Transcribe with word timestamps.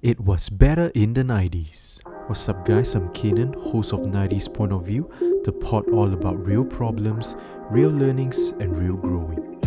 It 0.00 0.20
was 0.20 0.48
better 0.48 0.92
in 0.94 1.14
the 1.14 1.24
90s. 1.24 1.98
What's 2.28 2.48
up, 2.48 2.64
guys? 2.64 2.94
I'm 2.94 3.08
Kanan, 3.08 3.56
host 3.56 3.92
of 3.92 3.98
90s 4.02 4.46
Point 4.54 4.72
of 4.72 4.86
View, 4.86 5.10
the 5.42 5.50
pod 5.50 5.90
all 5.90 6.12
about 6.12 6.38
real 6.46 6.64
problems, 6.64 7.34
real 7.68 7.90
learnings, 7.90 8.38
and 8.60 8.78
real 8.78 8.94
growing. 8.94 9.57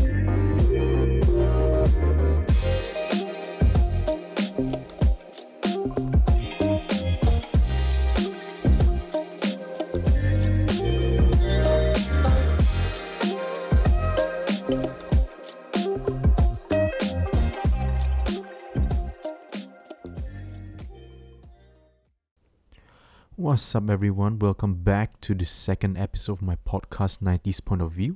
What's 23.51 23.75
up, 23.75 23.89
everyone? 23.89 24.39
Welcome 24.39 24.75
back 24.75 25.19
to 25.19 25.35
the 25.35 25.45
second 25.45 25.97
episode 25.97 26.31
of 26.31 26.41
my 26.41 26.55
podcast, 26.65 27.19
90s 27.19 27.59
Point 27.65 27.81
of 27.81 27.91
View. 27.91 28.15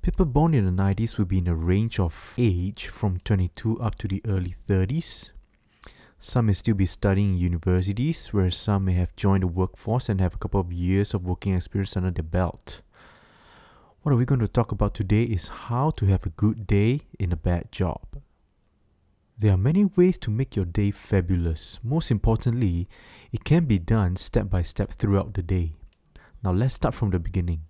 People 0.00 0.26
born 0.26 0.54
in 0.54 0.64
the 0.64 0.70
90s 0.70 1.18
will 1.18 1.24
be 1.24 1.38
in 1.38 1.48
a 1.48 1.56
range 1.56 1.98
of 1.98 2.32
age 2.38 2.86
from 2.86 3.18
22 3.24 3.80
up 3.80 3.96
to 3.96 4.06
the 4.06 4.22
early 4.24 4.54
30s. 4.68 5.30
Some 6.20 6.46
may 6.46 6.52
still 6.52 6.76
be 6.76 6.86
studying 6.86 7.32
in 7.32 7.38
universities, 7.38 8.28
whereas 8.28 8.56
some 8.56 8.84
may 8.84 8.92
have 8.92 9.16
joined 9.16 9.42
the 9.42 9.48
workforce 9.48 10.08
and 10.08 10.20
have 10.20 10.36
a 10.36 10.38
couple 10.38 10.60
of 10.60 10.72
years 10.72 11.14
of 11.14 11.24
working 11.24 11.56
experience 11.56 11.96
under 11.96 12.12
their 12.12 12.22
belt. 12.22 12.80
What 14.02 14.12
are 14.12 14.16
we 14.16 14.24
going 14.24 14.38
to 14.38 14.46
talk 14.46 14.70
about 14.70 14.94
today 14.94 15.24
is 15.24 15.48
how 15.48 15.90
to 15.96 16.06
have 16.06 16.24
a 16.24 16.30
good 16.30 16.68
day 16.68 17.00
in 17.18 17.32
a 17.32 17.36
bad 17.36 17.72
job. 17.72 18.22
There 19.38 19.52
are 19.52 19.58
many 19.58 19.84
ways 19.84 20.18
to 20.18 20.30
make 20.30 20.54
your 20.54 20.64
day 20.64 20.90
fabulous. 20.90 21.80
Most 21.82 22.10
importantly, 22.10 22.88
it 23.32 23.44
can 23.44 23.64
be 23.64 23.78
done 23.78 24.16
step 24.16 24.48
by 24.50 24.62
step 24.62 24.92
throughout 24.92 25.34
the 25.34 25.42
day. 25.42 25.72
Now 26.44 26.52
let's 26.52 26.74
start 26.74 26.94
from 26.94 27.10
the 27.10 27.18
beginning. 27.18 27.62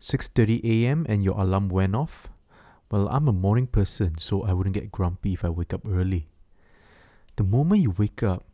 6:30 0.00 0.60
a.m. 0.64 1.04
and 1.08 1.24
your 1.24 1.40
alarm 1.40 1.68
went 1.68 1.94
off. 1.94 2.28
Well, 2.90 3.08
I'm 3.08 3.28
a 3.28 3.32
morning 3.32 3.66
person, 3.66 4.16
so 4.18 4.42
I 4.44 4.52
wouldn't 4.52 4.74
get 4.74 4.92
grumpy 4.92 5.32
if 5.32 5.44
I 5.44 5.48
wake 5.48 5.74
up 5.74 5.86
early. 5.86 6.28
The 7.36 7.44
moment 7.44 7.82
you 7.82 7.90
wake 7.90 8.22
up 8.22 8.44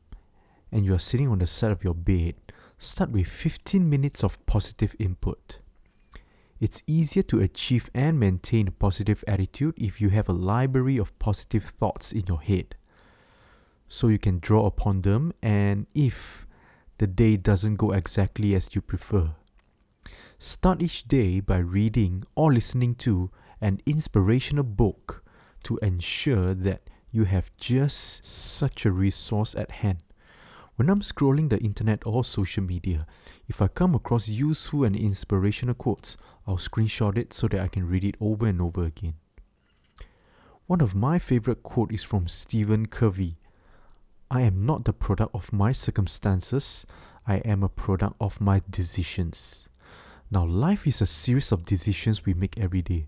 and 0.73 0.87
you 0.87 0.95
are 0.95 0.99
sitting 0.99 1.29
on 1.29 1.39
the 1.39 1.47
side 1.47 1.73
of 1.73 1.85
your 1.85 1.95
bed, 1.95 2.37
start 2.79 3.11
with 3.11 3.29
15 3.29 3.89
minutes 3.89 4.25
of 4.25 4.45
positive 4.47 4.97
input. 4.99 5.61
It's 6.61 6.83
easier 6.87 7.23
to 7.25 7.41
achieve 7.41 7.89
and 7.95 8.21
maintain 8.21 8.69
a 8.69 8.71
positive 8.71 9.25
attitude 9.27 9.75
if 9.79 9.99
you 9.99 10.11
have 10.11 10.29
a 10.29 10.35
library 10.35 10.99
of 10.99 11.19
positive 11.19 11.65
thoughts 11.65 12.13
in 12.13 12.27
your 12.27 12.43
head. 12.43 12.77
So 13.89 14.09
you 14.09 14.19
can 14.19 14.41
draw 14.41 14.67
upon 14.67 15.01
them, 15.01 15.33
and 15.43 15.87
if 15.95 16.47
the 16.99 17.07
day 17.07 17.39
doesn't 17.39 17.77
go 17.77 17.93
exactly 17.93 18.55
as 18.55 18.75
you 18.75 18.83
prefer, 18.83 19.31
start 20.39 20.83
each 20.83 21.09
day 21.09 21.41
by 21.41 21.59
reading 21.59 22.25
or 22.35 22.53
listening 22.53 22.95
to 22.97 23.31
an 23.63 23.81
inspirational 23.87 24.65
book 24.65 25.25
to 25.65 25.79
ensure 25.79 26.53
that 26.53 26.91
you 27.11 27.25
have 27.25 27.51
just 27.57 28.25
such 28.27 28.85
a 28.85 28.93
resource 28.93 29.55
at 29.55 29.71
hand. 29.71 30.03
When 30.81 30.89
I'm 30.89 31.03
scrolling 31.03 31.51
the 31.51 31.59
internet 31.59 32.07
or 32.07 32.25
social 32.25 32.65
media, 32.65 33.07
if 33.47 33.61
I 33.61 33.69
come 33.69 33.95
across 33.95 34.29
useful 34.29 34.85
and 34.85 34.97
inspirational 34.97 35.75
quotes, 35.75 36.17
I'll 36.47 36.57
screenshot 36.57 37.19
it 37.19 37.35
so 37.35 37.49
that 37.49 37.61
I 37.61 37.69
can 37.69 37.87
read 37.87 38.03
it 38.03 38.15
over 38.19 38.47
and 38.47 38.63
over 38.63 38.85
again. 38.85 39.13
One 40.67 40.81
of 40.81 40.95
my 40.95 41.19
favorite 41.19 41.63
quotes 41.63 41.97
is 41.97 42.03
from 42.03 42.29
Stephen 42.29 42.87
Covey. 42.87 43.37
I 44.31 44.41
am 44.41 44.65
not 44.65 44.87
the 44.87 44.95
product 44.95 45.35
of 45.35 45.53
my 45.53 45.73
circumstances, 45.73 46.87
I 47.27 47.43
am 47.45 47.63
a 47.63 47.69
product 47.69 48.17
of 48.19 48.41
my 48.41 48.63
decisions. 48.71 49.69
Now, 50.31 50.47
life 50.47 50.87
is 50.87 51.03
a 51.03 51.07
series 51.07 51.53
of 51.53 51.67
decisions 51.67 52.25
we 52.25 52.33
make 52.33 52.57
every 52.57 52.81
day. 52.81 53.07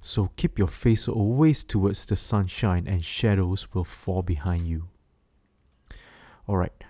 So 0.00 0.30
keep 0.36 0.60
your 0.60 0.68
face 0.68 1.08
always 1.08 1.64
towards 1.64 2.06
the 2.06 2.14
sunshine 2.14 2.86
and 2.86 3.04
shadows 3.04 3.66
will 3.74 3.82
fall 3.82 4.22
behind 4.22 4.68
you. 4.68 4.86
Alright, 6.48 6.84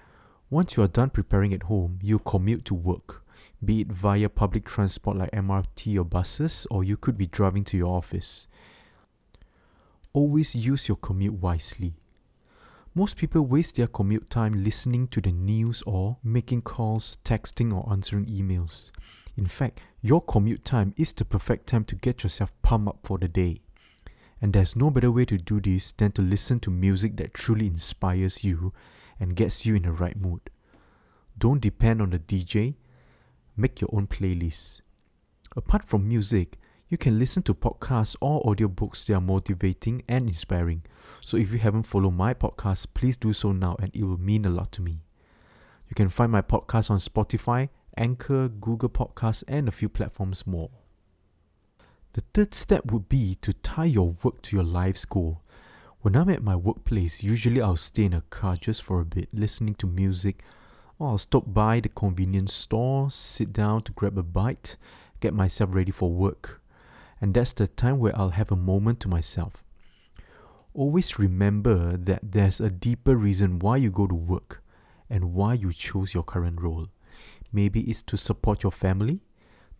once 0.51 0.77
you 0.77 0.83
are 0.83 0.89
done 0.89 1.11
preparing 1.11 1.55
at 1.55 1.63
home, 1.65 1.99
you 2.03 2.19
commute 2.19 2.65
to 2.65 2.75
work, 2.75 3.25
be 3.65 3.83
it 3.83 3.87
via 3.87 4.29
public 4.29 4.65
transport 4.65 5.17
like 5.17 5.31
MRT 5.31 5.97
or 5.97 6.05
buses, 6.05 6.67
or 6.73 6.83
you 6.83 6.97
could 6.97 7.17
be 7.17 7.27
driving 7.27 7.63
to 7.63 7.77
your 7.77 7.97
office. 7.97 8.49
Always 10.13 10.57
use 10.57 10.89
your 10.89 10.97
commute 10.97 11.35
wisely. 11.35 11.95
Most 12.97 13.17
people 13.17 13.43
waste 13.43 13.77
their 13.77 13.87
commute 13.87 14.29
time 14.29 14.65
listening 14.65 15.07
to 15.09 15.21
the 15.21 15.31
news 15.31 15.83
or 15.87 16.17
making 16.25 16.63
calls, 16.63 17.19
texting, 17.25 17.73
or 17.73 17.89
answering 17.93 18.27
emails. 18.27 18.91
In 19.37 19.47
fact, 19.47 19.81
your 20.03 20.21
commute 20.21 20.65
time 20.65 20.93
is 20.97 21.13
the 21.13 21.25
perfect 21.25 21.69
time 21.69 21.85
to 21.85 21.95
get 21.95 22.25
yourself 22.25 22.53
pumped 22.63 22.89
up 22.89 22.99
for 23.05 23.19
the 23.19 23.29
day. 23.29 23.61
And 24.43 24.53
there's 24.53 24.75
no 24.75 24.91
better 24.91 25.13
way 25.13 25.25
to 25.27 25.39
do 25.39 25.61
this 25.61 25.93
than 25.93 26.11
to 26.13 26.23
listen 26.23 26.59
to 26.61 26.71
music 26.71 27.17
that 27.19 27.35
truly 27.35 27.69
inspires 27.69 28.43
you 28.43 28.73
and 29.21 29.37
gets 29.37 29.65
you 29.65 29.77
in 29.77 29.83
the 29.83 29.93
right 29.93 30.17
mood. 30.17 30.41
Don't 31.39 31.61
depend 31.61 32.03
on 32.03 32.11
the 32.11 32.19
DJ, 32.19 32.75
make 33.57 33.81
your 33.81 33.91
own 33.93 34.07
playlist. 34.07 34.81
Apart 35.55 35.85
from 35.85 36.09
music, 36.09 36.59
you 36.89 36.99
can 36.99 37.21
listen 37.21 37.45
to 37.45 37.55
podcasts 37.55 38.17
or 38.21 38.43
audiobooks 38.43 39.07
that 39.07 39.15
are 39.15 39.21
motivating 39.21 40.03
and 40.09 40.27
inspiring. 40.27 40.83
So 41.21 41.37
if 41.37 41.53
you 41.53 41.59
haven't 41.59 41.85
followed 41.85 42.15
my 42.15 42.35
podcast, 42.35 42.89
please 42.95 43.17
do 43.17 43.33
so 43.33 43.53
now 43.53 43.77
and 43.81 43.95
it 43.95 44.03
will 44.03 44.19
mean 44.19 44.45
a 44.45 44.51
lot 44.51 44.73
to 44.73 44.83
me. 44.83 45.03
You 45.89 45.95
can 45.95 46.09
find 46.09 46.33
my 46.33 46.43
podcast 46.43 46.91
on 46.91 46.99
Spotify, 46.99 47.69
Anchor, 47.97 48.49
Google 48.49 48.89
Podcasts, 48.89 49.45
and 49.47 49.69
a 49.69 49.73
few 49.73 49.89
platforms 49.89 50.47
more. 50.47 50.71
The 52.15 52.23
third 52.35 52.55
step 52.55 52.91
would 52.91 53.09
be 53.09 53.37
to 53.37 53.53
tie 53.53 53.85
your 53.85 54.17
work 54.23 54.43
to 54.43 54.57
your 54.57 54.65
life's 54.65 55.05
goal. 55.05 55.43
When 56.03 56.17
I'm 56.17 56.31
at 56.31 56.43
my 56.43 56.57
workplace, 56.57 57.23
usually 57.23 57.61
I'll 57.61 57.77
stay 57.77 58.07
in 58.07 58.15
a 58.15 58.23
car 58.23 58.57
just 58.57 58.83
for 58.83 59.01
a 59.01 59.05
bit, 59.05 59.29
listening 59.35 59.75
to 59.75 59.87
music, 59.87 60.43
or 60.99 61.09
I'll 61.09 61.19
stop 61.19 61.53
by 61.53 61.81
the 61.81 61.91
convenience 61.91 62.55
store, 62.55 63.11
sit 63.11 63.53
down 63.53 63.83
to 63.83 63.93
grab 63.93 64.17
a 64.17 64.23
bite, 64.23 64.77
get 65.21 65.35
myself 65.35 65.75
ready 65.75 65.93
for 65.93 66.11
work. 66.11 66.63
And 67.21 67.35
that's 67.35 67.53
the 67.53 67.67
time 67.67 67.99
where 67.99 68.19
I'll 68.19 68.31
have 68.31 68.51
a 68.51 68.57
moment 68.57 69.01
to 69.01 69.09
myself. 69.09 69.63
Always 70.73 71.19
remember 71.19 71.99
that 71.99 72.33
there's 72.33 72.63
a 72.63 72.71
deeper 72.71 73.15
reason 73.15 73.59
why 73.59 73.77
you 73.77 73.91
go 73.91 74.07
to 74.07 74.15
work 74.15 74.63
and 75.11 75.35
why 75.35 75.53
you 75.53 75.71
chose 75.71 76.15
your 76.15 76.23
current 76.23 76.63
role. 76.63 76.89
Maybe 77.53 77.83
it's 77.83 78.03
to 78.05 78.17
support 78.17 78.63
your 78.63 78.73
family, 78.73 79.21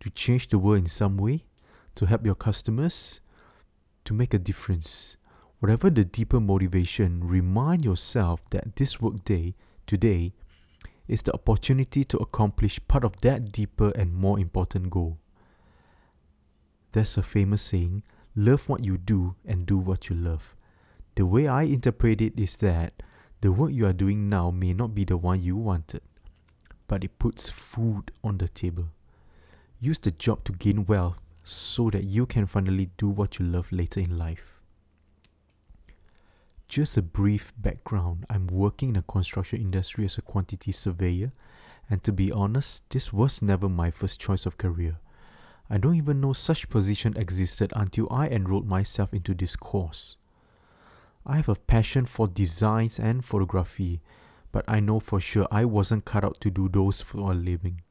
to 0.01 0.11
change 0.11 0.49
the 0.49 0.59
world 0.59 0.83
in 0.83 0.87
some 0.87 1.17
way, 1.17 1.45
to 1.95 2.05
help 2.05 2.27
your 2.27 2.35
customers, 2.35 3.21
to 4.05 4.13
make 4.13 4.35
a 4.35 4.39
difference. 4.39 5.17
Whatever 5.61 5.91
the 5.91 6.03
deeper 6.03 6.39
motivation, 6.39 7.23
remind 7.23 7.85
yourself 7.85 8.41
that 8.49 8.77
this 8.77 8.99
workday 8.99 9.53
today 9.85 10.33
is 11.07 11.21
the 11.21 11.35
opportunity 11.35 12.03
to 12.03 12.17
accomplish 12.17 12.79
part 12.87 13.03
of 13.03 13.21
that 13.21 13.51
deeper 13.51 13.91
and 13.91 14.11
more 14.11 14.39
important 14.39 14.89
goal. 14.89 15.19
There's 16.93 17.15
a 17.15 17.21
famous 17.21 17.61
saying 17.61 18.01
love 18.35 18.69
what 18.69 18.83
you 18.83 18.97
do 18.97 19.35
and 19.45 19.67
do 19.67 19.77
what 19.77 20.09
you 20.09 20.15
love. 20.15 20.55
The 21.13 21.27
way 21.27 21.47
I 21.47 21.61
interpret 21.61 22.21
it 22.21 22.39
is 22.39 22.55
that 22.55 23.03
the 23.41 23.51
work 23.51 23.71
you 23.71 23.85
are 23.85 23.93
doing 23.93 24.29
now 24.29 24.49
may 24.49 24.73
not 24.73 24.95
be 24.95 25.05
the 25.05 25.17
one 25.17 25.43
you 25.43 25.57
wanted, 25.57 26.01
but 26.87 27.03
it 27.03 27.19
puts 27.19 27.51
food 27.51 28.09
on 28.23 28.39
the 28.39 28.47
table. 28.47 28.87
Use 29.79 29.99
the 29.99 30.09
job 30.09 30.43
to 30.45 30.53
gain 30.53 30.87
wealth 30.87 31.21
so 31.43 31.91
that 31.91 32.05
you 32.05 32.25
can 32.25 32.47
finally 32.47 32.89
do 32.97 33.09
what 33.09 33.37
you 33.37 33.45
love 33.45 33.71
later 33.71 33.99
in 33.99 34.17
life. 34.17 34.50
Just 36.71 36.95
a 36.95 37.01
brief 37.01 37.51
background 37.57 38.25
I'm 38.29 38.47
working 38.47 38.87
in 38.87 38.93
the 38.93 39.01
construction 39.01 39.59
industry 39.59 40.05
as 40.05 40.17
a 40.17 40.21
quantity 40.21 40.71
surveyor, 40.71 41.33
and 41.89 42.01
to 42.05 42.13
be 42.13 42.31
honest, 42.31 42.89
this 42.89 43.11
was 43.11 43.41
never 43.41 43.67
my 43.67 43.91
first 43.91 44.21
choice 44.21 44.45
of 44.45 44.57
career. 44.57 44.95
I 45.69 45.79
don't 45.79 45.95
even 45.95 46.21
know 46.21 46.31
such 46.31 46.69
position 46.69 47.17
existed 47.17 47.73
until 47.75 48.07
I 48.09 48.29
enrolled 48.29 48.69
myself 48.69 49.13
into 49.13 49.33
this 49.33 49.57
course. 49.57 50.15
I 51.25 51.35
have 51.35 51.49
a 51.49 51.55
passion 51.55 52.05
for 52.05 52.25
designs 52.25 52.99
and 52.99 53.25
photography, 53.25 53.99
but 54.53 54.63
I 54.65 54.79
know 54.79 55.01
for 55.01 55.19
sure 55.19 55.49
I 55.51 55.65
wasn't 55.65 56.05
cut 56.05 56.23
out 56.23 56.39
to 56.39 56.49
do 56.49 56.69
those 56.69 57.01
for 57.01 57.33
a 57.33 57.35
living. 57.35 57.81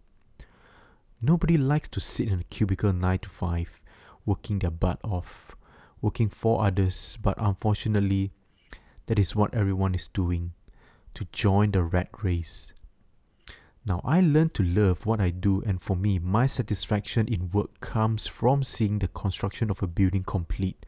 Nobody 1.20 1.58
likes 1.58 1.90
to 1.90 2.00
sit 2.00 2.28
in 2.28 2.40
a 2.40 2.44
cubicle 2.44 2.94
9 2.94 3.18
to 3.18 3.28
5, 3.28 3.82
working 4.24 4.58
their 4.58 4.70
butt 4.70 5.00
off, 5.04 5.54
working 6.00 6.30
for 6.30 6.64
others, 6.64 7.18
but 7.22 7.34
unfortunately, 7.36 8.32
that 9.10 9.18
is 9.18 9.34
what 9.34 9.52
everyone 9.52 9.92
is 9.92 10.06
doing 10.06 10.52
to 11.14 11.24
join 11.32 11.72
the 11.72 11.82
rat 11.82 12.08
race. 12.22 12.72
Now, 13.84 14.00
I 14.04 14.20
learned 14.20 14.54
to 14.54 14.62
love 14.62 15.04
what 15.04 15.20
I 15.20 15.30
do, 15.30 15.64
and 15.66 15.82
for 15.82 15.96
me, 15.96 16.20
my 16.20 16.46
satisfaction 16.46 17.26
in 17.26 17.50
work 17.50 17.80
comes 17.80 18.28
from 18.28 18.62
seeing 18.62 19.00
the 19.00 19.08
construction 19.08 19.68
of 19.68 19.82
a 19.82 19.88
building 19.88 20.22
complete. 20.22 20.86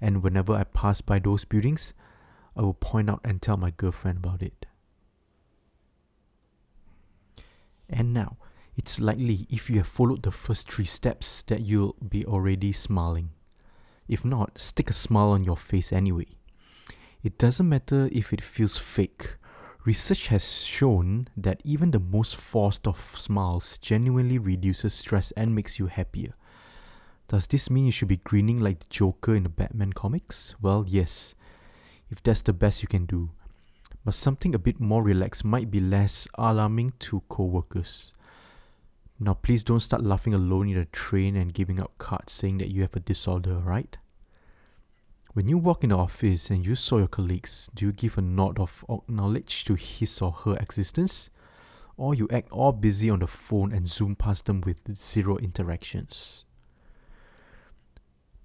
And 0.00 0.24
whenever 0.24 0.54
I 0.54 0.64
pass 0.64 1.00
by 1.00 1.20
those 1.20 1.44
buildings, 1.44 1.94
I 2.56 2.62
will 2.62 2.74
point 2.74 3.08
out 3.08 3.20
and 3.22 3.40
tell 3.40 3.56
my 3.56 3.70
girlfriend 3.70 4.18
about 4.18 4.42
it. 4.42 4.66
And 7.88 8.12
now, 8.12 8.38
it's 8.74 9.00
likely 9.00 9.46
if 9.48 9.70
you 9.70 9.76
have 9.76 9.86
followed 9.86 10.24
the 10.24 10.32
first 10.32 10.68
three 10.68 10.84
steps 10.84 11.42
that 11.42 11.60
you'll 11.60 11.94
be 12.08 12.26
already 12.26 12.72
smiling. 12.72 13.30
If 14.08 14.24
not, 14.24 14.58
stick 14.58 14.90
a 14.90 14.92
smile 14.92 15.28
on 15.28 15.44
your 15.44 15.56
face 15.56 15.92
anyway. 15.92 16.26
It 17.22 17.38
doesn't 17.38 17.68
matter 17.68 18.08
if 18.10 18.32
it 18.32 18.42
feels 18.42 18.78
fake. 18.78 19.36
Research 19.84 20.28
has 20.28 20.64
shown 20.64 21.28
that 21.36 21.60
even 21.64 21.92
the 21.92 22.00
most 22.00 22.34
forced 22.34 22.86
of 22.86 23.14
smiles 23.16 23.78
genuinely 23.78 24.38
reduces 24.38 24.94
stress 24.94 25.30
and 25.32 25.54
makes 25.54 25.78
you 25.78 25.86
happier. 25.86 26.34
Does 27.28 27.46
this 27.46 27.70
mean 27.70 27.86
you 27.86 27.92
should 27.92 28.08
be 28.08 28.16
grinning 28.18 28.60
like 28.60 28.80
the 28.80 28.86
Joker 28.90 29.36
in 29.36 29.44
the 29.44 29.48
Batman 29.48 29.92
comics? 29.92 30.54
Well, 30.60 30.84
yes, 30.86 31.34
if 32.10 32.22
that's 32.22 32.42
the 32.42 32.52
best 32.52 32.82
you 32.82 32.88
can 32.88 33.06
do. 33.06 33.30
But 34.04 34.14
something 34.14 34.54
a 34.54 34.58
bit 34.58 34.80
more 34.80 35.02
relaxed 35.02 35.44
might 35.44 35.70
be 35.70 35.80
less 35.80 36.26
alarming 36.34 36.94
to 37.00 37.22
co-workers. 37.28 38.12
Now, 39.20 39.34
please 39.34 39.62
don't 39.62 39.78
start 39.78 40.02
laughing 40.02 40.34
alone 40.34 40.68
in 40.68 40.76
a 40.76 40.86
train 40.86 41.36
and 41.36 41.54
giving 41.54 41.78
out 41.78 41.96
cards 41.98 42.32
saying 42.32 42.58
that 42.58 42.72
you 42.72 42.82
have 42.82 42.96
a 42.96 43.00
disorder, 43.00 43.58
right? 43.58 43.96
When 45.34 45.48
you 45.48 45.56
walk 45.56 45.82
in 45.82 45.88
the 45.88 45.96
office 45.96 46.50
and 46.50 46.66
you 46.66 46.74
saw 46.74 46.98
your 46.98 47.08
colleagues, 47.08 47.70
do 47.74 47.86
you 47.86 47.92
give 47.92 48.18
a 48.18 48.20
nod 48.20 48.60
of 48.60 48.84
acknowledge 48.90 49.64
to 49.64 49.74
his 49.76 50.20
or 50.20 50.30
her 50.30 50.56
existence? 50.58 51.30
Or 51.96 52.14
you 52.14 52.28
act 52.30 52.50
all 52.52 52.72
busy 52.72 53.08
on 53.08 53.20
the 53.20 53.26
phone 53.26 53.72
and 53.72 53.86
zoom 53.86 54.14
past 54.14 54.44
them 54.44 54.60
with 54.60 54.94
zero 54.94 55.38
interactions? 55.38 56.44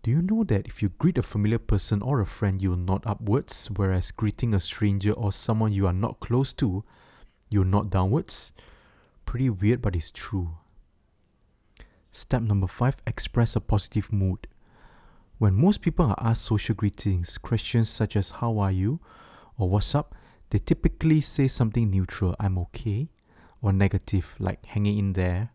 Do 0.02 0.12
you 0.12 0.22
know 0.22 0.46
that 0.46 0.66
if 0.66 0.82
you 0.82 0.88
greet 0.88 1.18
a 1.18 1.24
familiar 1.24 1.60
person 1.60 2.02
or 2.02 2.22
a 2.22 2.26
friend, 2.26 2.62
you'll 2.62 2.78
nod 2.78 3.04
upwards, 3.06 3.70
whereas 3.76 4.12
greeting 4.12 4.54
a 4.54 4.60
stranger 4.62 5.12
or 5.12 5.34
someone 5.34 5.74
you 5.74 5.88
are 5.88 5.94
not 5.94 6.22
close 6.22 6.54
to, 6.54 6.86
you'll 7.50 7.66
nod 7.66 7.90
downwards? 7.90 8.54
Pretty 9.26 9.50
weird, 9.50 9.82
but 9.82 9.94
it's 9.94 10.12
true. 10.12 10.52
Step 12.14 12.44
number 12.44 12.68
five 12.68 13.02
express 13.06 13.58
a 13.58 13.60
positive 13.60 14.14
mood. 14.14 14.48
When 15.40 15.54
most 15.54 15.82
people 15.82 16.08
are 16.08 16.18
asked 16.20 16.46
social 16.46 16.74
greetings, 16.74 17.38
questions 17.38 17.90
such 17.90 18.16
as 18.16 18.32
how 18.32 18.58
are 18.58 18.72
you 18.72 19.00
or 19.58 19.70
what's 19.70 19.94
up, 19.94 20.16
they 20.50 20.58
typically 20.58 21.22
say 21.22 21.48
something 21.48 21.92
neutral, 21.92 22.36
I'm 22.40 22.58
okay, 22.58 23.10
or 23.62 23.72
negative, 23.72 24.36
like 24.40 24.66
hanging 24.66 24.98
in 24.98 25.14
there. 25.14 25.52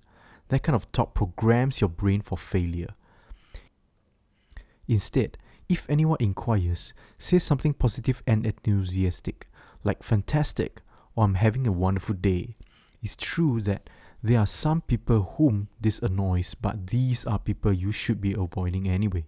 That 0.49 0.63
kind 0.63 0.77
of 0.77 0.93
talk 0.93 1.15
programs 1.15 1.81
your 1.81 1.89
brain 1.91 2.21
for 2.21 2.39
failure. 2.39 2.95
Instead, 4.87 5.37
if 5.69 5.89
anyone 5.91 6.19
inquires, 6.21 6.93
say 7.19 7.41
something 7.41 7.75
positive 7.75 8.23
and 8.25 8.47
enthusiastic, 8.47 9.49
like 9.83 10.05
fantastic 10.05 10.81
or 11.17 11.25
I'm 11.25 11.35
having 11.35 11.67
a 11.67 11.73
wonderful 11.73 12.15
day. 12.15 12.57
It's 13.03 13.17
true 13.17 13.61
that 13.63 13.91
there 14.23 14.39
are 14.39 14.47
some 14.47 14.81
people 14.83 15.23
whom 15.23 15.69
this 15.81 15.99
annoys, 15.99 16.55
but 16.55 16.87
these 16.87 17.27
are 17.27 17.41
people 17.41 17.73
you 17.73 17.91
should 17.91 18.21
be 18.21 18.33
avoiding 18.33 18.89
anyway. 18.89 19.25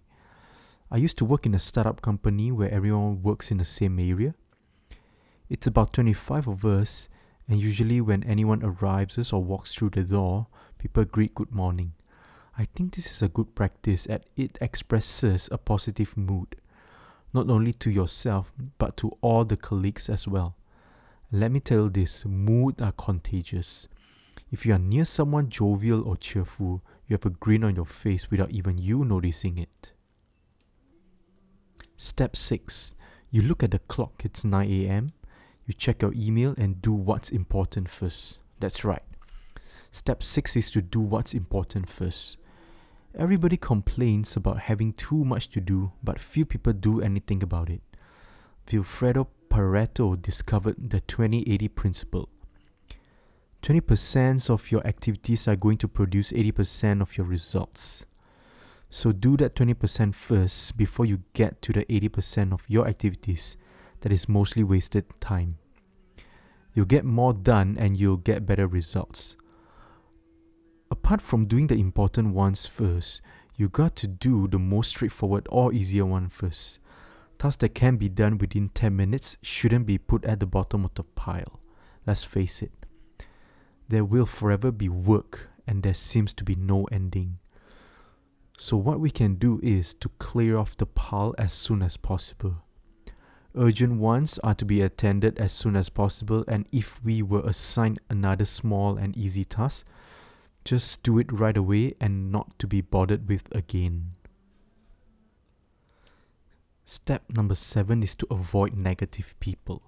I 0.90 0.98
used 0.98 1.16
to 1.18 1.24
work 1.24 1.46
in 1.46 1.54
a 1.54 1.58
startup 1.58 2.02
company 2.02 2.52
where 2.52 2.70
everyone 2.70 3.22
works 3.22 3.50
in 3.50 3.56
the 3.56 3.64
same 3.64 3.98
area. 3.98 4.34
It's 5.48 5.66
about 5.66 5.94
25 5.94 6.46
of 6.46 6.64
us, 6.64 7.08
and 7.48 7.58
usually 7.58 8.02
when 8.02 8.22
anyone 8.24 8.62
arrives 8.62 9.32
or 9.32 9.42
walks 9.42 9.74
through 9.74 9.90
the 9.90 10.02
door, 10.02 10.46
people 10.78 11.04
greet 11.06 11.34
good 11.34 11.50
morning. 11.50 11.94
I 12.58 12.66
think 12.66 12.94
this 12.94 13.06
is 13.06 13.22
a 13.22 13.28
good 13.28 13.54
practice 13.54 14.04
as 14.06 14.20
it 14.36 14.58
expresses 14.60 15.48
a 15.50 15.56
positive 15.56 16.16
mood, 16.18 16.54
not 17.32 17.48
only 17.48 17.72
to 17.72 17.90
yourself 17.90 18.52
but 18.76 18.96
to 18.98 19.16
all 19.22 19.46
the 19.46 19.56
colleagues 19.56 20.10
as 20.10 20.28
well. 20.28 20.54
Let 21.32 21.50
me 21.50 21.60
tell 21.60 21.84
you 21.84 21.88
this 21.88 22.26
moods 22.26 22.82
are 22.82 22.92
contagious. 22.92 23.88
If 24.52 24.66
you 24.66 24.74
are 24.74 24.78
near 24.78 25.06
someone 25.06 25.48
jovial 25.48 26.06
or 26.06 26.18
cheerful, 26.18 26.82
you 27.08 27.14
have 27.14 27.24
a 27.24 27.30
grin 27.30 27.64
on 27.64 27.74
your 27.74 27.86
face 27.86 28.30
without 28.30 28.50
even 28.50 28.76
you 28.76 29.04
noticing 29.04 29.56
it. 29.56 29.93
Step 31.96 32.36
6 32.36 32.94
You 33.30 33.42
look 33.42 33.62
at 33.62 33.70
the 33.70 33.78
clock, 33.78 34.22
it's 34.24 34.44
9 34.44 34.68
am. 34.68 35.12
You 35.66 35.74
check 35.74 36.02
your 36.02 36.12
email 36.14 36.54
and 36.58 36.82
do 36.82 36.92
what's 36.92 37.30
important 37.30 37.88
first. 37.88 38.38
That's 38.60 38.84
right. 38.84 39.02
Step 39.92 40.22
6 40.22 40.56
is 40.56 40.70
to 40.72 40.82
do 40.82 41.00
what's 41.00 41.34
important 41.34 41.88
first. 41.88 42.36
Everybody 43.16 43.56
complains 43.56 44.36
about 44.36 44.58
having 44.58 44.92
too 44.92 45.24
much 45.24 45.50
to 45.50 45.60
do, 45.60 45.92
but 46.02 46.18
few 46.18 46.44
people 46.44 46.72
do 46.72 47.00
anything 47.00 47.42
about 47.42 47.70
it. 47.70 47.80
Vilfredo 48.66 49.28
Pareto 49.48 50.20
discovered 50.20 50.90
the 50.90 51.00
2080 51.00 51.68
principle. 51.68 52.28
20% 53.62 54.50
of 54.50 54.72
your 54.72 54.84
activities 54.86 55.46
are 55.46 55.56
going 55.56 55.78
to 55.78 55.88
produce 55.88 56.32
80% 56.32 57.00
of 57.00 57.16
your 57.16 57.26
results. 57.26 58.04
So 58.94 59.10
do 59.10 59.36
that 59.38 59.56
20% 59.56 60.14
first 60.14 60.76
before 60.76 61.04
you 61.04 61.22
get 61.32 61.60
to 61.62 61.72
the 61.72 61.84
80% 61.86 62.52
of 62.52 62.62
your 62.68 62.86
activities 62.86 63.56
that 64.02 64.12
is 64.12 64.28
mostly 64.28 64.62
wasted 64.62 65.04
time. 65.20 65.58
You'll 66.74 66.86
get 66.86 67.04
more 67.04 67.34
done 67.34 67.76
and 67.78 67.96
you'll 67.96 68.18
get 68.18 68.46
better 68.46 68.68
results 68.68 69.36
apart 70.94 71.20
from 71.20 71.44
doing 71.46 71.66
the 71.66 71.74
important 71.74 72.32
ones 72.32 72.66
first, 72.66 73.20
you 73.56 73.68
got 73.68 73.96
to 73.96 74.06
do 74.06 74.46
the 74.46 74.58
most 74.58 74.90
straightforward 74.90 75.44
or 75.50 75.72
easier 75.72 76.06
one 76.06 76.28
first. 76.28 76.78
Tasks 77.36 77.60
that 77.60 77.74
can 77.74 77.96
be 77.96 78.08
done 78.08 78.38
within 78.38 78.68
10 78.68 78.94
minutes 78.94 79.36
shouldn't 79.42 79.86
be 79.86 79.98
put 79.98 80.24
at 80.24 80.38
the 80.38 80.46
bottom 80.46 80.84
of 80.84 80.94
the 80.94 81.02
pile. 81.02 81.60
Let's 82.06 82.22
face 82.22 82.62
it. 82.62 82.72
There 83.88 84.04
will 84.04 84.24
forever 84.24 84.70
be 84.70 84.88
work 84.88 85.50
and 85.66 85.82
there 85.82 85.94
seems 85.94 86.32
to 86.34 86.44
be 86.44 86.54
no 86.54 86.84
ending. 86.92 87.38
So, 88.56 88.76
what 88.76 89.00
we 89.00 89.10
can 89.10 89.34
do 89.34 89.60
is 89.62 89.94
to 89.94 90.08
clear 90.18 90.56
off 90.56 90.76
the 90.76 90.86
pile 90.86 91.34
as 91.38 91.52
soon 91.52 91.82
as 91.82 91.96
possible. 91.96 92.62
Urgent 93.56 94.00
ones 94.00 94.38
are 94.42 94.54
to 94.54 94.64
be 94.64 94.80
attended 94.80 95.38
as 95.38 95.52
soon 95.52 95.76
as 95.76 95.88
possible, 95.88 96.44
and 96.48 96.66
if 96.72 97.02
we 97.04 97.22
were 97.22 97.42
assigned 97.42 98.00
another 98.08 98.44
small 98.44 98.96
and 98.96 99.16
easy 99.16 99.44
task, 99.44 99.86
just 100.64 101.02
do 101.02 101.18
it 101.18 101.30
right 101.30 101.56
away 101.56 101.94
and 102.00 102.32
not 102.32 102.58
to 102.58 102.66
be 102.66 102.80
bothered 102.80 103.28
with 103.28 103.44
again. 103.54 104.12
Step 106.86 107.24
number 107.28 107.54
seven 107.54 108.02
is 108.02 108.14
to 108.14 108.26
avoid 108.30 108.76
negative 108.76 109.34
people. 109.40 109.82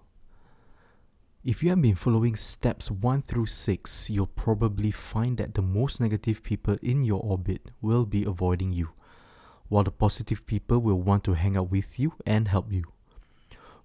If 1.46 1.62
you 1.62 1.70
have 1.70 1.80
been 1.80 1.94
following 1.94 2.34
steps 2.34 2.90
1 2.90 3.22
through 3.22 3.46
6, 3.46 4.10
you'll 4.10 4.26
probably 4.26 4.90
find 4.90 5.38
that 5.38 5.54
the 5.54 5.62
most 5.62 6.00
negative 6.00 6.42
people 6.42 6.76
in 6.82 7.04
your 7.04 7.20
orbit 7.22 7.70
will 7.80 8.04
be 8.04 8.24
avoiding 8.24 8.72
you, 8.72 8.88
while 9.68 9.84
the 9.84 9.92
positive 9.92 10.44
people 10.44 10.80
will 10.80 11.00
want 11.00 11.22
to 11.22 11.34
hang 11.34 11.56
out 11.56 11.70
with 11.70 12.00
you 12.00 12.14
and 12.26 12.48
help 12.48 12.72
you. 12.72 12.82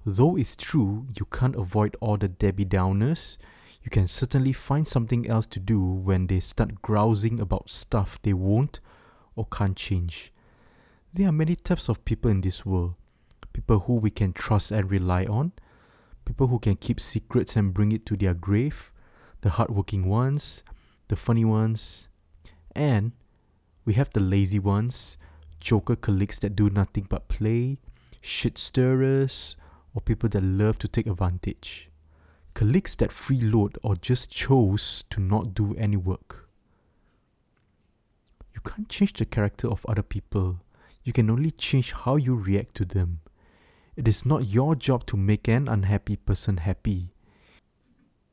Though 0.04 0.38
it's 0.38 0.56
true 0.56 1.06
you 1.16 1.26
can't 1.26 1.56
avoid 1.56 1.96
all 2.00 2.18
the 2.18 2.30
Debbie 2.30 2.66
Downers, 2.66 3.38
you 3.84 3.92
can 3.92 4.08
certainly 4.08 4.54
find 4.54 4.88
something 4.88 5.30
else 5.30 5.46
to 5.46 5.60
do 5.60 5.80
when 5.80 6.26
they 6.26 6.40
start 6.40 6.82
grousing 6.82 7.40
about 7.40 7.70
stuff 7.70 8.20
they 8.24 8.34
won't 8.34 8.80
or 9.36 9.46
can't 9.46 9.78
change. 9.78 10.34
There 11.14 11.30
are 11.30 11.32
many 11.32 11.56
types 11.56 11.90
of 11.90 12.04
people 12.06 12.32
in 12.32 12.42
this 12.42 12.66
world 12.66 12.96
people 13.54 13.82
who 13.82 13.96
we 13.98 14.10
can 14.10 14.34
trust 14.34 14.72
and 14.72 14.90
rely 14.90 15.26
on, 15.26 15.52
people 16.26 16.48
who 16.48 16.60
can 16.60 16.76
keep 16.76 17.00
secrets 17.00 17.56
and 17.56 17.74
bring 17.74 17.92
it 17.92 18.06
to 18.08 18.18
their 18.18 18.34
grave, 18.34 18.92
the 19.42 19.50
hardworking 19.50 20.08
ones, 20.08 20.64
the 21.08 21.16
funny 21.16 21.46
ones, 21.46 22.08
and 22.76 23.12
we 23.86 23.94
have 23.94 24.10
the 24.12 24.20
lazy 24.20 24.60
ones, 24.60 25.18
joker 25.60 25.96
colleagues 25.96 26.40
that 26.40 26.56
do 26.56 26.70
nothing 26.70 27.08
but 27.10 27.28
play, 27.28 27.78
shit 28.22 28.58
stirrers, 28.58 29.56
or 29.94 30.02
people 30.02 30.30
that 30.30 30.44
love 30.44 30.78
to 30.80 30.88
take 30.88 31.08
advantage 31.08 31.92
colleagues 32.54 32.96
that 32.96 33.10
freeload 33.10 33.78
or 33.84 33.96
just 33.96 34.30
chose 34.30 35.04
to 35.10 35.20
not 35.20 35.54
do 35.54 35.76
any 35.78 35.98
work. 35.98 36.50
You 38.54 38.62
can't 38.62 38.90
change 38.90 39.14
the 39.14 39.26
character 39.26 39.68
of 39.68 39.86
other 39.88 40.04
people, 40.04 40.60
you 41.04 41.14
can 41.14 41.30
only 41.30 41.52
change 41.52 41.94
how 41.94 42.18
you 42.18 42.36
react 42.36 42.76
to 42.76 42.86
them. 42.86 43.22
It 44.02 44.08
is 44.08 44.26
not 44.26 44.48
your 44.48 44.74
job 44.74 45.06
to 45.06 45.16
make 45.16 45.48
an 45.48 45.68
unhappy 45.68 46.16
person 46.16 46.58
happy. 46.58 47.14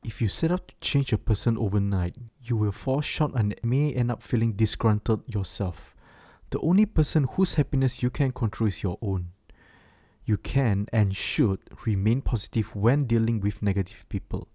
If 0.03 0.19
you 0.19 0.27
set 0.27 0.51
out 0.51 0.67
to 0.67 0.73
change 0.81 1.13
a 1.13 1.17
person 1.19 1.59
overnight, 1.59 2.15
you 2.41 2.57
will 2.57 2.71
fall 2.71 3.01
short 3.01 3.33
and 3.35 3.53
may 3.61 3.93
end 3.93 4.09
up 4.09 4.23
feeling 4.23 4.53
disgruntled 4.53 5.31
yourself. 5.31 5.95
The 6.49 6.59
only 6.61 6.87
person 6.87 7.25
whose 7.25 7.53
happiness 7.53 8.01
you 8.01 8.09
can 8.09 8.31
control 8.31 8.67
is 8.67 8.81
your 8.81 8.97
own. 8.99 9.27
You 10.25 10.37
can 10.37 10.87
and 10.91 11.15
should 11.15 11.59
remain 11.85 12.21
positive 12.23 12.75
when 12.75 13.03
dealing 13.05 13.39
with 13.39 13.61
negative 13.61 14.07
people, 14.09 14.47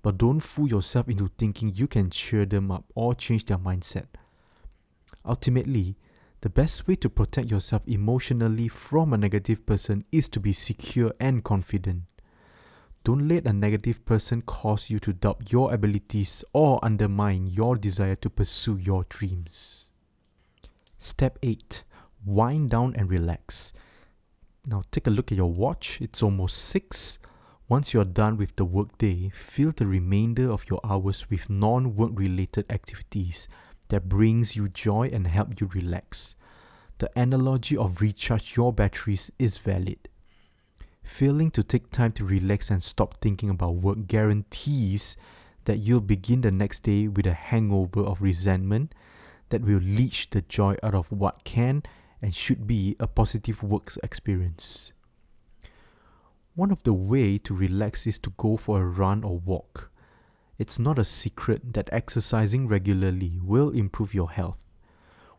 but 0.00 0.16
don't 0.16 0.38
fool 0.38 0.68
yourself 0.68 1.08
into 1.08 1.32
thinking 1.38 1.72
you 1.74 1.88
can 1.88 2.08
cheer 2.08 2.46
them 2.46 2.70
up 2.70 2.84
or 2.94 3.16
change 3.16 3.46
their 3.46 3.58
mindset. 3.58 4.06
Ultimately, 5.24 5.96
The 6.42 6.50
best 6.50 6.88
way 6.88 6.96
to 6.96 7.08
protect 7.08 7.52
yourself 7.52 7.86
emotionally 7.86 8.66
from 8.66 9.12
a 9.12 9.16
negative 9.16 9.64
person 9.64 10.04
is 10.10 10.28
to 10.30 10.40
be 10.40 10.52
secure 10.52 11.14
and 11.20 11.44
confident. 11.44 12.02
Don't 13.04 13.28
let 13.28 13.46
a 13.46 13.52
negative 13.52 14.04
person 14.04 14.42
cause 14.42 14.90
you 14.90 14.98
to 15.00 15.12
doubt 15.12 15.52
your 15.52 15.72
abilities 15.72 16.42
or 16.52 16.84
undermine 16.84 17.46
your 17.46 17.76
desire 17.76 18.16
to 18.16 18.28
pursue 18.28 18.76
your 18.76 19.04
dreams. 19.08 19.86
Step 20.98 21.38
8 21.44 21.84
Wind 22.26 22.70
down 22.70 22.96
and 22.96 23.08
relax. 23.08 23.72
Now 24.66 24.82
take 24.90 25.06
a 25.06 25.10
look 25.10 25.30
at 25.30 25.38
your 25.38 25.52
watch, 25.52 26.00
it's 26.00 26.24
almost 26.24 26.58
6. 26.58 27.20
Once 27.68 27.94
you're 27.94 28.04
done 28.04 28.36
with 28.36 28.56
the 28.56 28.64
workday, 28.64 29.30
fill 29.32 29.70
the 29.76 29.86
remainder 29.86 30.50
of 30.50 30.68
your 30.68 30.80
hours 30.82 31.30
with 31.30 31.48
non 31.48 31.94
work 31.94 32.10
related 32.14 32.66
activities 32.68 33.46
that 33.92 34.08
brings 34.08 34.56
you 34.56 34.70
joy 34.70 35.10
and 35.12 35.26
help 35.26 35.60
you 35.60 35.68
relax. 35.74 36.34
The 36.96 37.10
analogy 37.14 37.76
of 37.76 38.00
recharge 38.00 38.56
your 38.56 38.72
batteries 38.72 39.30
is 39.38 39.58
valid. 39.58 40.08
Failing 41.02 41.50
to 41.50 41.62
take 41.62 41.90
time 41.90 42.12
to 42.12 42.24
relax 42.24 42.70
and 42.70 42.82
stop 42.82 43.20
thinking 43.20 43.50
about 43.50 43.74
work 43.74 44.06
guarantees 44.06 45.14
that 45.66 45.80
you'll 45.80 46.00
begin 46.00 46.40
the 46.40 46.50
next 46.50 46.84
day 46.84 47.06
with 47.06 47.26
a 47.26 47.34
hangover 47.34 48.00
of 48.00 48.22
resentment 48.22 48.94
that 49.50 49.60
will 49.60 49.80
leach 49.80 50.30
the 50.30 50.40
joy 50.40 50.74
out 50.82 50.94
of 50.94 51.12
what 51.12 51.44
can 51.44 51.82
and 52.22 52.34
should 52.34 52.66
be 52.66 52.96
a 52.98 53.06
positive 53.06 53.62
work 53.62 53.92
experience. 54.02 54.94
One 56.54 56.70
of 56.70 56.82
the 56.84 56.94
way 56.94 57.36
to 57.36 57.54
relax 57.54 58.06
is 58.06 58.18
to 58.20 58.32
go 58.38 58.56
for 58.56 58.80
a 58.80 58.86
run 58.86 59.22
or 59.22 59.38
walk. 59.38 59.91
It's 60.62 60.78
not 60.78 60.96
a 60.96 61.04
secret 61.04 61.74
that 61.74 61.88
exercising 61.90 62.68
regularly 62.68 63.40
will 63.42 63.70
improve 63.70 64.14
your 64.14 64.30
health. 64.30 64.64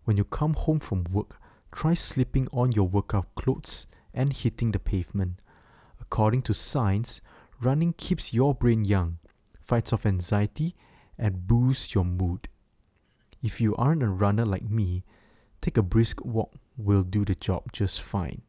When 0.03 0.17
you 0.17 0.25
come 0.25 0.53
home 0.53 0.81
from 0.81 1.05
work, 1.05 1.39
try 1.71 1.93
slipping 1.93 2.49
on 2.51 2.73
your 2.73 2.89
workout 2.89 3.33
clothes 3.35 3.87
and 4.13 4.33
hitting 4.33 4.73
the 4.73 4.79
pavement. 4.79 5.39
According 6.01 6.41
to 6.41 6.53
science, 6.53 7.21
running 7.61 7.93
keeps 7.93 8.33
your 8.33 8.53
brain 8.53 8.83
young, 8.83 9.17
fights 9.61 9.93
off 9.93 10.05
anxiety, 10.05 10.75
and 11.17 11.47
boosts 11.47 11.95
your 11.95 12.03
mood. 12.03 12.49
If 13.41 13.61
you 13.61 13.77
aren't 13.77 14.03
a 14.03 14.09
runner 14.09 14.45
like 14.45 14.69
me, 14.69 15.05
take 15.61 15.77
a 15.77 15.81
brisk 15.81 16.19
walk 16.25 16.51
will 16.75 17.03
do 17.03 17.23
the 17.23 17.35
job 17.35 17.71
just 17.71 18.01
fine. 18.01 18.41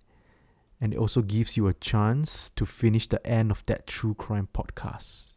And 0.81 0.93
it 0.93 0.99
also 0.99 1.23
gives 1.23 1.57
you 1.57 1.69
a 1.69 1.75
chance 1.75 2.51
to 2.57 2.67
finish 2.67 3.07
the 3.09 3.25
end 3.25 3.53
of 3.53 3.65
that 3.67 3.87
true 3.87 4.15
crime 4.15 4.49
podcast. 4.53 5.34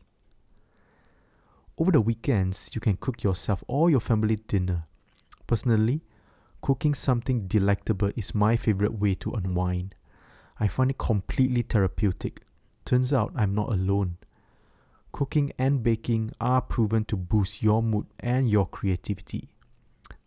Over 1.79 1.91
the 1.91 2.01
weekends, 2.01 2.72
you 2.74 2.81
can 2.81 2.98
cook 2.98 3.22
yourself 3.22 3.63
or 3.67 3.91
your 3.91 4.00
family 4.00 4.38
dinner. 4.38 4.86
Personally, 5.46 6.01
cooking 6.60 6.96
something 6.96 7.48
delectable 7.48 8.10
is 8.15 8.34
my 8.34 8.57
favorite 8.57 9.00
way 9.00 9.13
to 9.15 9.34
unwind. 9.34 9.93
I 10.60 10.69
find 10.69 10.89
it 10.89 10.98
completely 10.98 11.62
therapeutic. 11.62 12.41
Turns 12.84 13.13
out 13.13 13.31
I'm 13.36 13.53
not 13.53 13.72
alone. 13.72 14.15
Cooking 15.12 15.51
and 15.60 15.84
baking 15.84 16.31
are 16.41 16.62
proven 16.62 17.05
to 17.05 17.15
boost 17.15 17.62
your 17.62 17.84
mood 17.84 18.07
and 18.19 18.50
your 18.50 18.65
creativity. 18.65 19.50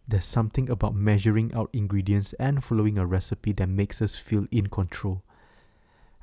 There's 0.07 0.25
something 0.25 0.71
about 0.71 0.95
measuring 0.95 1.53
out 1.53 1.71
ingredients 1.73 2.33
and 2.35 2.63
following 2.63 2.97
a 2.97 3.07
recipe 3.07 3.53
that 3.55 3.69
makes 3.69 4.01
us 4.01 4.15
feel 4.15 4.47
in 4.53 4.69
control, 4.69 5.25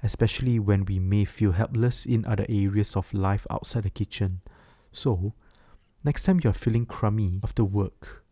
especially 0.01 0.57
when 0.57 0.85
we 0.85 0.99
may 0.99 1.25
feel 1.25 1.51
helpless 1.51 2.05
in 2.05 2.25
other 2.25 2.45
areas 2.47 2.95
of 2.95 3.13
life 3.13 3.45
outside 3.49 3.83
the 3.83 3.89
kitchen. 3.89 4.39
So, 4.97 5.33
next 6.03 6.23
time 6.23 6.41
you're 6.43 6.53
feeling 6.53 6.87
crummy 6.87 7.39
after 7.43 7.63
work, 7.63 8.25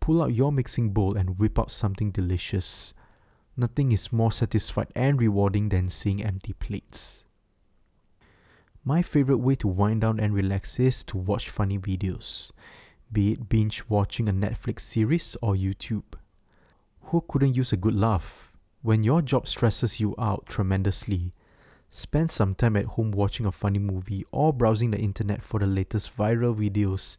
pull 0.00 0.22
out 0.22 0.32
your 0.32 0.50
mixing 0.50 0.88
bowl 0.88 1.14
and 1.14 1.38
whip 1.38 1.58
out 1.58 1.70
something 1.70 2.10
delicious. 2.10 2.94
Nothing 3.54 3.92
is 3.92 4.14
more 4.14 4.32
satisfied 4.32 4.86
and 4.96 5.20
rewarding 5.20 5.68
than 5.68 5.90
seeing 5.90 6.24
empty 6.24 6.54
plates. 6.54 7.24
My 8.82 9.02
favorite 9.02 9.44
way 9.44 9.56
to 9.56 9.68
wind 9.68 10.00
down 10.00 10.18
and 10.18 10.32
relax 10.32 10.80
is 10.80 11.04
to 11.04 11.18
watch 11.18 11.50
funny 11.50 11.78
videos, 11.78 12.50
be 13.12 13.32
it 13.32 13.50
binge 13.50 13.84
watching 13.90 14.26
a 14.26 14.32
Netflix 14.32 14.80
series 14.80 15.36
or 15.42 15.54
YouTube. 15.54 16.14
Who 17.10 17.22
couldn't 17.28 17.56
use 17.56 17.74
a 17.74 17.76
good 17.76 17.94
laugh? 17.94 18.52
When 18.80 19.04
your 19.04 19.20
job 19.20 19.46
stresses 19.46 20.00
you 20.00 20.14
out 20.18 20.46
tremendously, 20.46 21.34
spend 21.90 22.30
some 22.30 22.54
time 22.54 22.76
at 22.76 22.84
home 22.84 23.10
watching 23.10 23.46
a 23.46 23.52
funny 23.52 23.78
movie 23.78 24.24
or 24.32 24.52
browsing 24.52 24.90
the 24.90 24.98
internet 24.98 25.42
for 25.42 25.60
the 25.60 25.66
latest 25.66 26.16
viral 26.16 26.54
videos 26.54 27.18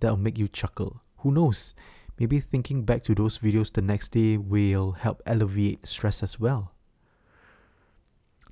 that'll 0.00 0.16
make 0.16 0.38
you 0.38 0.48
chuckle. 0.48 1.00
Who 1.18 1.32
knows? 1.32 1.74
Maybe 2.18 2.40
thinking 2.40 2.84
back 2.84 3.02
to 3.04 3.14
those 3.14 3.38
videos 3.38 3.72
the 3.72 3.82
next 3.82 4.12
day 4.12 4.36
will 4.36 4.92
help 4.92 5.22
alleviate 5.26 5.86
stress 5.86 6.22
as 6.22 6.38
well. 6.38 6.72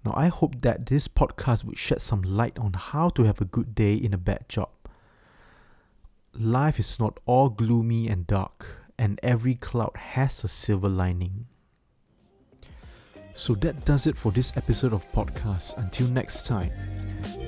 Now, 0.05 0.15
I 0.17 0.29
hope 0.29 0.63
that 0.63 0.87
this 0.87 1.09
podcast 1.09 1.65
would 1.65 1.77
shed 1.77 2.01
some 2.01 2.23
light 2.23 2.59
on 2.59 2.73
how 2.73 3.11
to 3.11 3.25
have 3.25 3.41
a 3.41 3.45
good 3.45 3.75
day 3.75 3.95
in 3.95 4.15
a 4.15 4.19
bad 4.19 4.49
job. 4.49 4.71
Life 6.33 6.79
is 6.79 6.99
not 6.99 7.19
all 7.27 7.51
gloomy 7.51 8.09
and 8.09 8.27
dark, 8.27 8.87
and 8.99 9.21
every 9.23 9.55
cloud 9.57 9.97
has 9.97 10.43
a 10.43 10.49
silver 10.49 10.89
lining. 10.89 11.47
So 13.41 13.55
that 13.55 13.87
does 13.87 14.07
it 14.07 14.19
for 14.19 14.31
this 14.31 14.53
episode 14.55 14.93
of 14.93 15.11
podcast. 15.13 15.79
Until 15.79 16.07
next 16.09 16.45
time, 16.45 16.71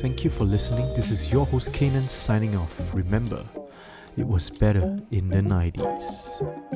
thank 0.01 0.25
you 0.25 0.31
for 0.31 0.45
listening. 0.45 0.87
This 0.95 1.11
is 1.11 1.31
your 1.31 1.45
host 1.45 1.71
Kanan 1.73 2.09
signing 2.09 2.57
off. 2.57 2.81
Remember, 2.95 3.45
it 4.17 4.27
was 4.27 4.49
better 4.49 4.99
in 5.11 5.29
the 5.29 5.43
90s. 5.43 6.73